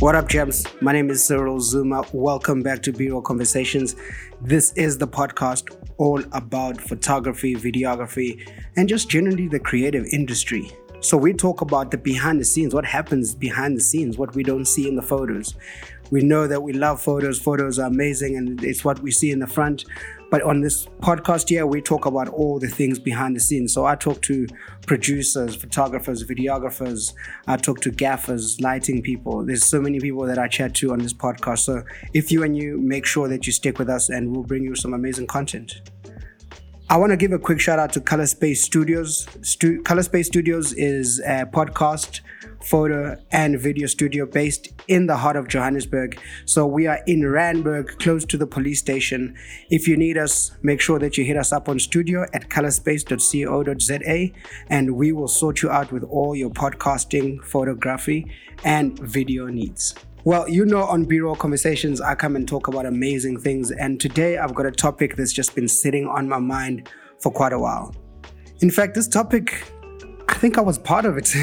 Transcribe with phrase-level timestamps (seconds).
[0.00, 0.64] What up, gems?
[0.80, 2.04] My name is Cyril Zuma.
[2.12, 3.96] Welcome back to B-Roll Conversations.
[4.40, 10.70] This is the podcast all about photography, videography, and just generally the creative industry.
[11.00, 14.44] So we talk about the behind the scenes, what happens behind the scenes, what we
[14.44, 15.56] don't see in the photos.
[16.12, 17.40] We know that we love photos.
[17.40, 19.84] Photos are amazing and it's what we see in the front.
[20.30, 23.72] But on this podcast here, we talk about all the things behind the scenes.
[23.72, 24.46] So I talk to
[24.86, 27.14] producers, photographers, videographers.
[27.46, 29.44] I talk to gaffers, lighting people.
[29.44, 31.60] There's so many people that I chat to on this podcast.
[31.60, 31.82] So
[32.12, 34.74] if you and you make sure that you stick with us and we'll bring you
[34.74, 35.80] some amazing content.
[36.90, 39.28] I want to give a quick shout out to Color Space Studios.
[39.42, 42.22] Stu- Color Space Studios is a podcast,
[42.64, 46.18] photo, and video studio based in the heart of Johannesburg.
[46.46, 49.36] So we are in Randburg, close to the police station.
[49.68, 54.40] If you need us, make sure that you hit us up on studio at colorspace.co.za
[54.70, 58.32] and we will sort you out with all your podcasting, photography,
[58.64, 59.94] and video needs.
[60.28, 63.70] Well, you know, on B Roll Conversations, I come and talk about amazing things.
[63.70, 67.54] And today I've got a topic that's just been sitting on my mind for quite
[67.54, 67.94] a while.
[68.60, 69.72] In fact, this topic,
[70.28, 71.34] I think I was part of it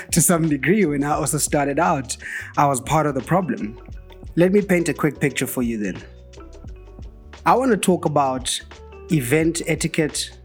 [0.10, 2.16] to some degree when I also started out.
[2.56, 3.78] I was part of the problem.
[4.34, 6.02] Let me paint a quick picture for you then.
[7.46, 8.60] I want to talk about
[9.12, 10.36] event etiquette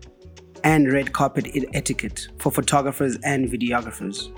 [0.64, 4.30] and red carpet etiquette for photographers and videographers.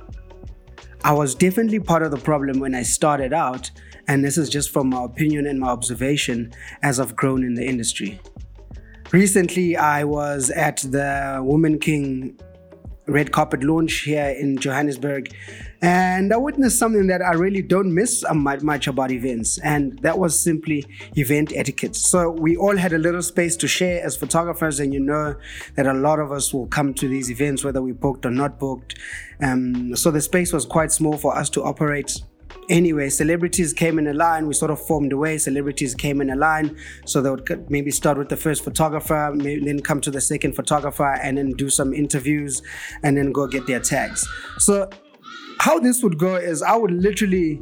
[1.04, 3.72] I was definitely part of the problem when I started out,
[4.08, 7.66] and this is just from my opinion and my observation as I've grown in the
[7.66, 8.22] industry.
[9.12, 12.40] Recently, I was at the Woman King
[13.08, 15.34] red carpet launch here in Johannesburg.
[15.82, 20.40] And I witnessed something that I really don't miss much about events, and that was
[20.40, 20.86] simply
[21.16, 21.96] event etiquette.
[21.96, 25.36] So we all had a little space to share as photographers, and you know
[25.76, 28.60] that a lot of us will come to these events whether we booked or not
[28.60, 28.98] booked.
[29.42, 32.22] Um, so the space was quite small for us to operate
[32.72, 34.48] anyway, celebrities came in a line.
[34.48, 35.38] We sort of formed a way.
[35.38, 39.82] Celebrities came in a line, so they would maybe start with the first photographer, then
[39.82, 42.64] come to the second photographer, and then do some interviews,
[43.04, 44.28] and then go get their tags.
[44.58, 44.90] So
[45.60, 47.62] how this would go is I would literally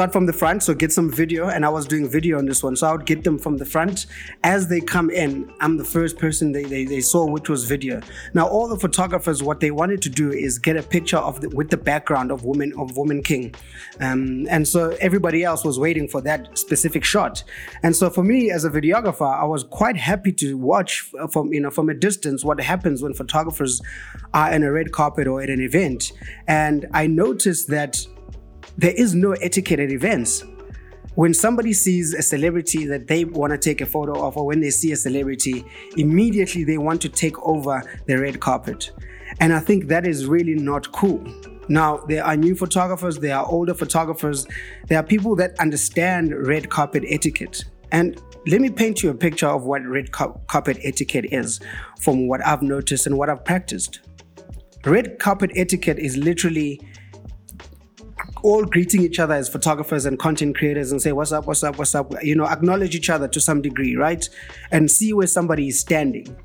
[0.00, 2.62] start from the front, so get some video, and I was doing video on this
[2.62, 4.06] one, so I would get them from the front.
[4.42, 8.00] As they come in, I'm the first person they, they, they saw, which was video.
[8.32, 11.50] Now, all the photographers, what they wanted to do is get a picture of the,
[11.50, 13.54] with the background of woman of Woman King,
[14.00, 17.44] um, and so everybody else was waiting for that specific shot.
[17.82, 21.60] And so for me as a videographer, I was quite happy to watch from you
[21.60, 23.82] know from a distance what happens when photographers
[24.32, 26.12] are in a red carpet or at an event,
[26.48, 28.06] and I noticed that
[28.80, 30.42] there is no etiquette at events.
[31.14, 34.60] When somebody sees a celebrity that they want to take a photo of, or when
[34.60, 35.66] they see a celebrity,
[35.98, 38.90] immediately they want to take over the red carpet.
[39.38, 41.22] And I think that is really not cool.
[41.68, 44.46] Now, there are new photographers, there are older photographers,
[44.88, 47.64] there are people that understand red carpet etiquette.
[47.92, 51.60] And let me paint you a picture of what red carpet etiquette is
[52.00, 54.00] from what I've noticed and what I've practiced.
[54.86, 56.80] Red carpet etiquette is literally
[58.42, 61.78] all greeting each other as photographers and content creators and say, What's up, what's up,
[61.78, 62.12] what's up?
[62.22, 64.28] You know, acknowledge each other to some degree, right?
[64.70, 66.36] And see where somebody is standing.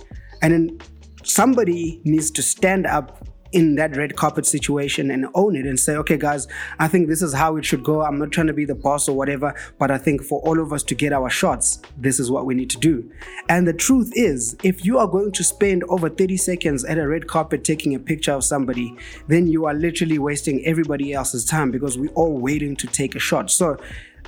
[0.41, 0.79] And then
[1.23, 5.95] somebody needs to stand up in that red carpet situation and own it and say,
[5.95, 6.47] okay, guys,
[6.79, 8.01] I think this is how it should go.
[8.01, 10.73] I'm not trying to be the boss or whatever, but I think for all of
[10.73, 13.09] us to get our shots, this is what we need to do.
[13.47, 17.07] And the truth is, if you are going to spend over 30 seconds at a
[17.07, 18.95] red carpet taking a picture of somebody,
[19.27, 23.19] then you are literally wasting everybody else's time because we're all waiting to take a
[23.19, 23.49] shot.
[23.51, 23.77] So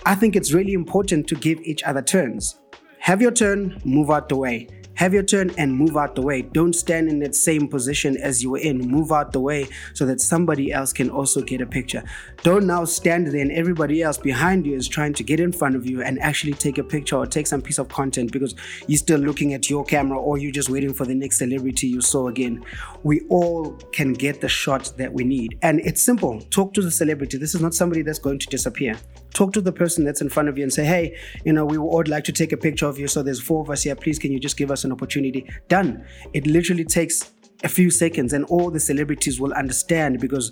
[0.05, 2.59] I think it's really important to give each other turns.
[2.99, 4.67] Have your turn, move out the way.
[4.97, 6.41] Have your turn and move out the way.
[6.41, 8.79] Don't stand in that same position as you were in.
[8.79, 12.03] Move out the way so that somebody else can also get a picture.
[12.41, 15.75] Don't now stand there and everybody else behind you is trying to get in front
[15.75, 18.55] of you and actually take a picture or take some piece of content because
[18.87, 22.01] you're still looking at your camera or you're just waiting for the next celebrity you
[22.01, 22.65] saw again.
[23.03, 25.59] We all can get the shot that we need.
[25.61, 26.41] And it's simple.
[26.49, 27.37] Talk to the celebrity.
[27.37, 28.97] This is not somebody that's going to disappear.
[29.37, 31.77] Talk to the person that's in front of you and say, hey, you know, we
[31.77, 33.07] would like to take a picture of you.
[33.07, 33.93] So there's four of us here.
[33.95, 35.47] Please, can you just give us an opportunity?
[35.67, 36.03] Done.
[36.33, 40.51] It literally takes a few seconds and all the celebrities will understand because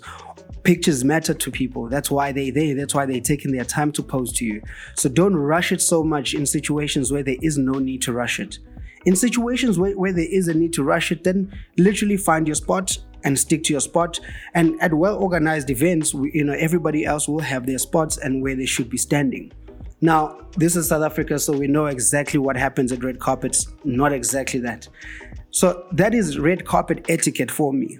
[0.62, 1.88] pictures matter to people.
[1.88, 2.76] That's why they're there.
[2.76, 4.62] That's why they're taking their time to pose to you.
[4.94, 8.38] So don't rush it so much in situations where there is no need to rush
[8.38, 8.60] it.
[9.04, 12.54] In situations where, where there is a need to rush it, then literally find your
[12.54, 14.18] spot and stick to your spot.
[14.54, 18.42] And at well organized events, we, you know, everybody else will have their spots and
[18.42, 19.52] where they should be standing.
[20.00, 24.12] Now, this is South Africa, so we know exactly what happens at red carpets, not
[24.12, 24.88] exactly that.
[25.50, 27.98] So, that is red carpet etiquette for me.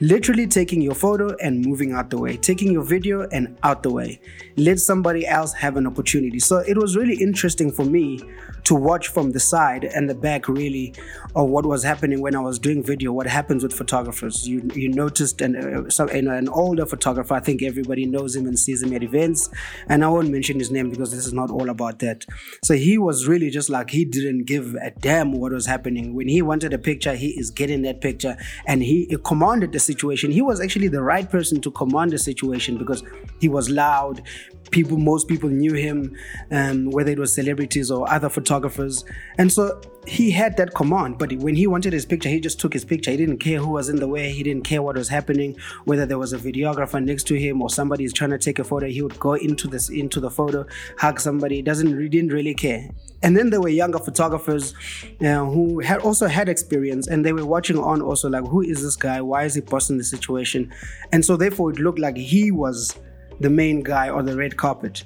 [0.00, 3.90] Literally taking your photo and moving out the way, taking your video and out the
[3.90, 4.20] way.
[4.56, 6.38] Let somebody else have an opportunity.
[6.40, 8.20] So it was really interesting for me
[8.64, 10.92] to watch from the side and the back, really,
[11.36, 13.12] of what was happening when I was doing video.
[13.12, 14.46] What happens with photographers?
[14.48, 17.34] You you noticed, and uh, some, know, an older photographer.
[17.34, 19.48] I think everybody knows him and sees him at events.
[19.88, 22.24] And I won't mention his name because this is not all about that.
[22.64, 26.14] So he was really just like he didn't give a damn what was happening.
[26.14, 30.30] When he wanted a picture, he is getting that picture, and he commanded the situation.
[30.30, 33.02] He was actually the right person to command the situation because
[33.40, 34.22] he was loud.
[34.70, 36.16] People, most people knew him,
[36.50, 39.04] um, whether it was celebrities or other photographers,
[39.38, 41.18] and so he had that command.
[41.18, 43.10] But when he wanted his picture, he just took his picture.
[43.10, 44.30] He didn't care who was in the way.
[44.30, 47.70] He didn't care what was happening, whether there was a videographer next to him or
[47.70, 48.86] somebody is trying to take a photo.
[48.86, 50.66] He would go into this into the photo,
[50.98, 51.62] hug somebody.
[51.62, 52.88] Doesn't he didn't really care.
[53.22, 54.74] And then there were younger photographers
[55.20, 58.82] uh, who had also had experience, and they were watching on also like, who is
[58.82, 59.20] this guy?
[59.20, 60.72] Why is he posting the situation?
[61.12, 62.94] And so therefore, it looked like he was
[63.40, 65.04] the main guy on the red carpet.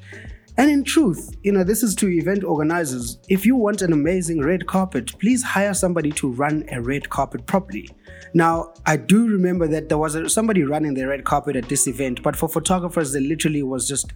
[0.61, 3.19] And in truth, you know, this is to event organizers.
[3.31, 7.47] If you want an amazing red carpet, please hire somebody to run a red carpet
[7.47, 7.89] properly.
[8.35, 11.87] Now, I do remember that there was a, somebody running the red carpet at this
[11.87, 14.12] event, but for photographers, there literally was just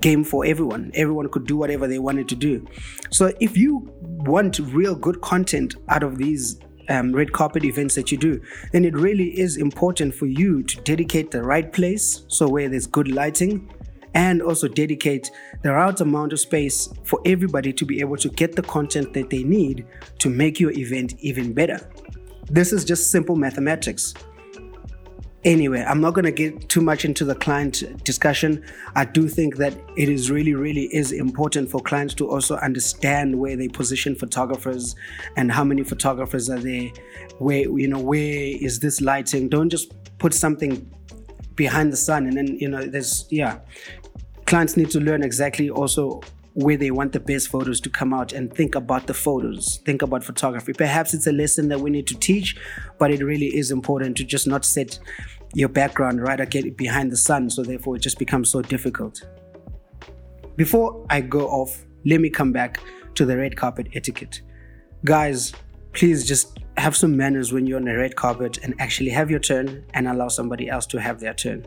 [0.00, 0.90] game for everyone.
[0.92, 2.66] Everyone could do whatever they wanted to do.
[3.10, 6.58] So if you want real good content out of these
[6.88, 8.42] um, red carpet events that you do,
[8.72, 12.88] then it really is important for you to dedicate the right place, so where there's
[12.88, 13.72] good lighting,
[14.14, 15.30] and also dedicate
[15.62, 19.30] the right amount of space for everybody to be able to get the content that
[19.30, 19.86] they need
[20.18, 21.78] to make your event even better.
[22.50, 24.14] This is just simple mathematics.
[25.44, 28.64] Anyway, I'm not going to get too much into the client discussion.
[28.94, 33.38] I do think that it is really, really is important for clients to also understand
[33.38, 34.96] where they position photographers
[35.36, 36.88] and how many photographers are there.
[37.38, 39.50] Where you know where is this lighting?
[39.50, 40.90] Don't just put something
[41.56, 43.58] behind the sun and then you know there's yeah.
[44.54, 46.20] Clients need to learn exactly also
[46.52, 50.00] where they want the best photos to come out and think about the photos, think
[50.00, 50.72] about photography.
[50.72, 52.56] Perhaps it's a lesson that we need to teach,
[53.00, 54.96] but it really is important to just not set
[55.54, 59.26] your background right again behind the sun, so therefore it just becomes so difficult.
[60.54, 62.78] Before I go off, let me come back
[63.16, 64.40] to the red carpet etiquette.
[65.04, 65.52] Guys,
[65.94, 69.40] please just have some manners when you're on the red carpet and actually have your
[69.40, 71.66] turn and allow somebody else to have their turn.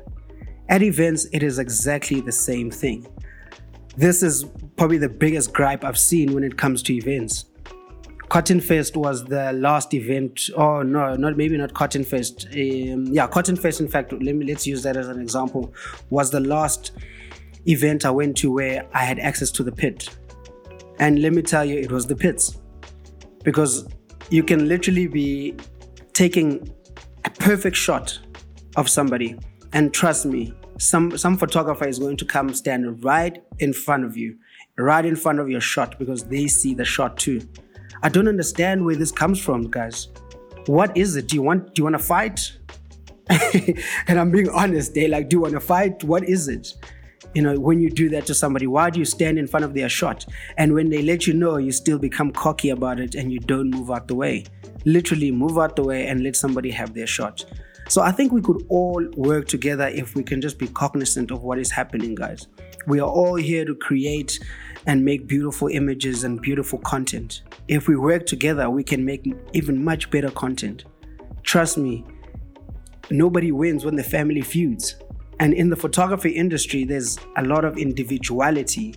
[0.70, 3.08] At events, it is exactly the same thing.
[3.96, 7.46] This is probably the biggest gripe I've seen when it comes to events.
[8.30, 10.50] Cotton Fest was the last event.
[10.56, 12.48] Oh no, not maybe not Cotton Fest.
[12.52, 13.80] Um, yeah, Cotton Fest.
[13.80, 15.74] In fact, let me let's use that as an example.
[16.10, 16.92] Was the last
[17.66, 20.10] event I went to where I had access to the pit,
[21.00, 22.58] and let me tell you, it was the pits,
[23.44, 23.88] because
[24.30, 25.56] you can literally be
[26.12, 26.70] taking
[27.24, 28.20] a perfect shot
[28.76, 29.38] of somebody,
[29.78, 34.18] and trust me, some some photographer is going to come stand right in front of
[34.18, 34.36] you,
[34.76, 37.42] right in front of your shot because they see the shot too.
[38.02, 40.08] I don't understand where this comes from, guys.
[40.66, 41.28] What is it?
[41.28, 42.58] Do you want do you want to fight?
[44.08, 46.04] and I'm being honest, they like, do you want to fight?
[46.04, 46.74] What is it?
[47.36, 49.76] You know, when you do that to somebody, why do you stand in front of
[49.76, 50.26] their shot?
[50.58, 53.70] And when they let you know, you still become cocky about it and you don't
[53.70, 54.46] move out the way.
[54.86, 57.46] Literally move out the way and let somebody have their shot.
[57.90, 61.44] So I think we could all work together if we can just be cognizant of
[61.44, 62.48] what is happening, guys.
[62.86, 64.40] We are all here to create
[64.86, 67.44] and make beautiful images and beautiful content.
[67.68, 70.86] If we work together, we can make even much better content.
[71.44, 72.04] Trust me,
[73.10, 74.96] nobody wins when the family feuds.
[75.40, 78.96] And in the photography industry, there's a lot of individuality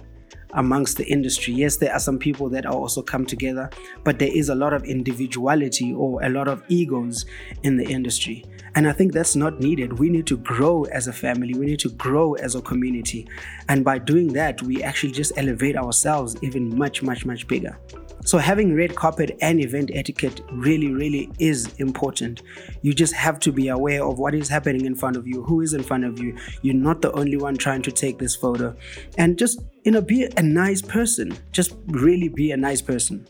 [0.54, 1.54] amongst the industry.
[1.54, 3.70] Yes, there are some people that are also come together,
[4.04, 7.26] but there is a lot of individuality or a lot of egos
[7.62, 8.44] in the industry.
[8.74, 9.98] And I think that's not needed.
[9.98, 13.26] We need to grow as a family, we need to grow as a community.
[13.68, 17.78] And by doing that, we actually just elevate ourselves even much, much, much bigger.
[18.24, 22.42] So, having red carpet and event etiquette really, really is important.
[22.82, 25.62] You just have to be aware of what is happening in front of you, who
[25.62, 26.36] is in front of you.
[26.62, 28.76] You're not the only one trying to take this photo.
[29.16, 31.36] And just, you know, be a nice person.
[31.52, 33.26] Just really be a nice person.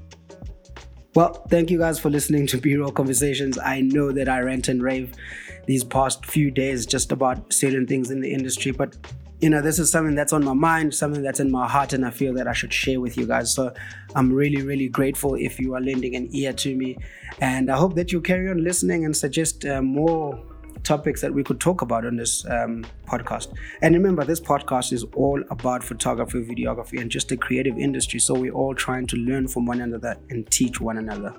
[1.14, 3.58] Well, thank you guys for listening to B Roll Conversations.
[3.58, 5.12] I know that I rant and rave
[5.66, 8.96] these past few days just about certain things in the industry, but
[9.40, 12.04] you know, this is something that's on my mind, something that's in my heart, and
[12.04, 13.54] I feel that I should share with you guys.
[13.54, 13.72] So
[14.14, 16.98] I'm really, really grateful if you are lending an ear to me.
[17.40, 20.38] And I hope that you carry on listening and suggest uh, more
[20.82, 23.54] topics that we could talk about on this um, podcast.
[23.82, 28.20] And remember, this podcast is all about photography, videography, and just the creative industry.
[28.20, 31.34] So we're all trying to learn from one another and teach one another.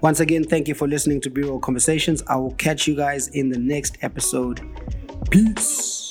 [0.00, 2.22] Once again, thank you for listening to B Roll Conversations.
[2.26, 4.60] I will catch you guys in the next episode.
[5.30, 6.05] Peace.